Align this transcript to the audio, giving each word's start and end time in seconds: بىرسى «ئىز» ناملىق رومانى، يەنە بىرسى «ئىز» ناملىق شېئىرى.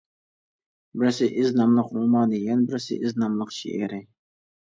بىرسى 1.01 1.27
«ئىز» 1.41 1.51
ناملىق 1.59 1.91
رومانى، 1.99 2.39
يەنە 2.45 2.65
بىرسى 2.71 2.99
«ئىز» 3.01 3.15
ناملىق 3.25 3.53
شېئىرى. 3.61 4.01